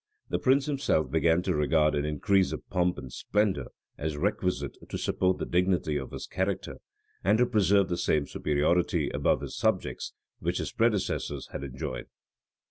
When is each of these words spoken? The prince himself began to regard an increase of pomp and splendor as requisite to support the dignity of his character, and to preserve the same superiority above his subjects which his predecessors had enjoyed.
The 0.29 0.39
prince 0.39 0.65
himself 0.65 1.11
began 1.11 1.43
to 1.43 1.53
regard 1.53 1.93
an 1.93 2.05
increase 2.05 2.51
of 2.51 2.67
pomp 2.71 2.97
and 2.97 3.13
splendor 3.13 3.67
as 3.99 4.17
requisite 4.17 4.75
to 4.89 4.97
support 4.97 5.37
the 5.37 5.45
dignity 5.45 5.95
of 5.95 6.09
his 6.09 6.25
character, 6.25 6.77
and 7.23 7.37
to 7.37 7.45
preserve 7.45 7.87
the 7.87 7.97
same 7.97 8.25
superiority 8.25 9.11
above 9.11 9.41
his 9.41 9.55
subjects 9.55 10.13
which 10.39 10.57
his 10.57 10.71
predecessors 10.71 11.49
had 11.51 11.63
enjoyed. 11.63 12.07